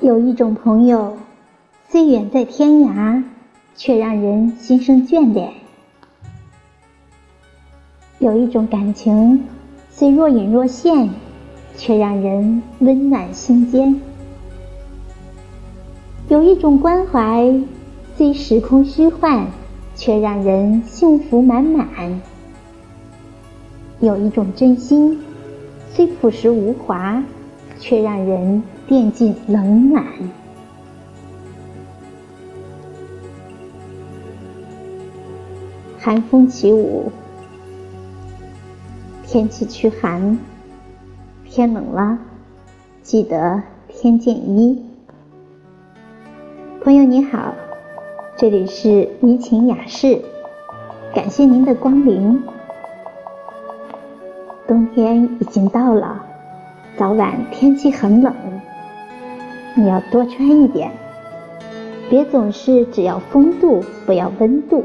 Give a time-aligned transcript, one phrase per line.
[0.00, 1.18] 有一种朋友，
[1.90, 3.22] 虽远在天涯，
[3.76, 5.50] 却让人心生眷恋；
[8.18, 9.44] 有一种感情，
[9.90, 11.10] 虽若隐若现，
[11.76, 13.94] 却让人温暖心间；
[16.30, 17.60] 有一种关怀，
[18.16, 19.48] 虽时空虚幻，
[19.94, 21.86] 却让人幸福满满；
[24.00, 25.20] 有一种真心，
[25.90, 27.22] 虽朴实无华，
[27.78, 28.62] 却让人。
[28.90, 30.04] 电尽冷暖，
[35.96, 37.12] 寒风起舞，
[39.22, 40.36] 天气趋寒，
[41.44, 42.18] 天冷了，
[43.04, 44.84] 记得添件衣。
[46.82, 47.54] 朋友你好，
[48.36, 50.20] 这里是怡情雅室，
[51.14, 52.42] 感谢您的光临。
[54.66, 56.26] 冬天已经到了，
[56.96, 58.34] 早晚天气很冷。
[59.74, 60.90] 你要多穿一点，
[62.08, 64.84] 别总是只要风度，不要温度。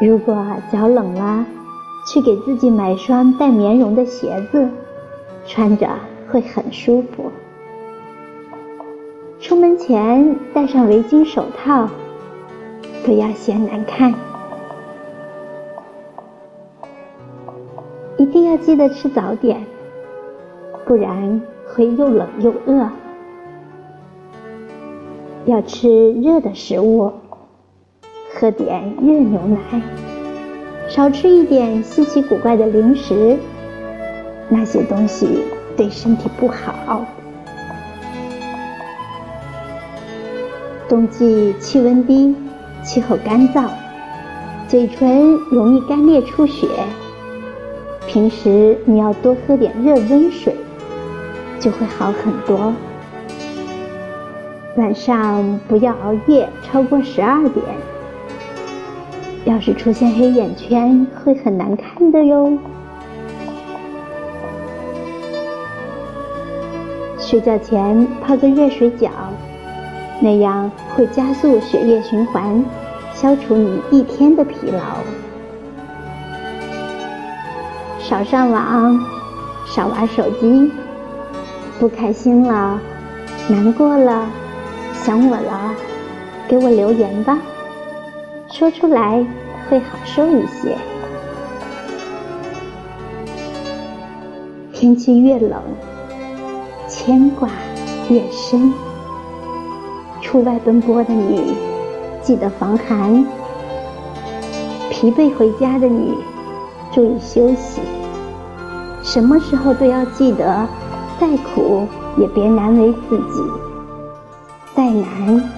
[0.00, 1.46] 如果脚冷了，
[2.06, 4.68] 去给自己买双带棉绒的鞋子，
[5.46, 5.88] 穿着
[6.28, 7.30] 会很舒服。
[9.40, 11.88] 出门前戴上围巾手套，
[13.04, 14.12] 不要嫌难看。
[18.16, 19.64] 一定要记得吃早点，
[20.84, 21.40] 不然。
[21.66, 22.88] 会又冷又饿，
[25.46, 27.12] 要吃热的食物，
[28.32, 29.82] 喝点热牛奶，
[30.88, 33.36] 少吃一点稀奇古怪的零食，
[34.48, 35.42] 那些东西
[35.76, 37.04] 对身体不好。
[40.88, 42.36] 冬季气温低，
[42.84, 43.68] 气候干燥，
[44.68, 46.68] 嘴唇容易干裂出血，
[48.06, 50.54] 平时你要多喝点热温水。
[51.64, 52.74] 就会好很多。
[54.76, 57.64] 晚上不要熬夜超过十二点，
[59.46, 62.58] 要是出现黑眼圈会很难看的哟。
[67.18, 69.08] 睡觉前泡个热水脚，
[70.20, 72.62] 那样会加速血液循环，
[73.14, 74.98] 消除你一天的疲劳。
[78.00, 79.00] 少上网，
[79.64, 80.70] 少玩手机。
[81.78, 82.80] 不开心了，
[83.48, 84.26] 难过了，
[84.94, 85.74] 想我了，
[86.48, 87.38] 给我留言吧，
[88.48, 89.24] 说出来
[89.68, 90.76] 会好受一些。
[94.72, 95.60] 天气越冷，
[96.88, 97.48] 牵挂
[98.08, 98.72] 越深。
[100.22, 101.54] 出外奔波的你，
[102.22, 103.24] 记得防寒；
[104.90, 106.14] 疲惫回家的你，
[106.92, 107.80] 注意休息。
[109.02, 110.66] 什么时候都要记得。
[111.20, 111.86] 再苦
[112.16, 113.42] 也别难为自己，
[114.74, 115.50] 再难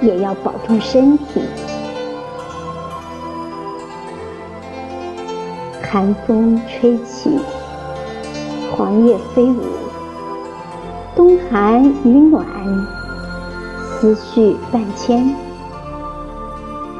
[0.00, 1.42] 也要保重身体。
[5.82, 7.38] 寒风吹起，
[8.72, 9.62] 黄叶飞舞，
[11.14, 12.44] 冬寒与暖，
[14.00, 15.34] 思绪万千。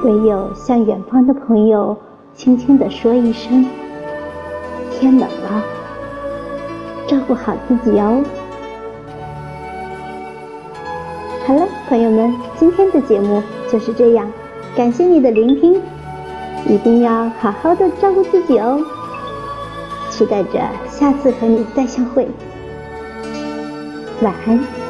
[0.02, 1.96] 唯有向远方的朋友
[2.34, 3.66] 轻轻地说一声
[4.92, 5.64] ：“天冷了。”
[7.08, 8.22] 照顾好自己哦。
[11.46, 14.30] 好了，朋友们，今天的节目就是这样，
[14.76, 15.80] 感谢你的聆听，
[16.66, 18.80] 一定要好好的照顾自己哦。
[20.10, 22.26] 期待着下次和你再相会，
[24.22, 24.85] 晚安。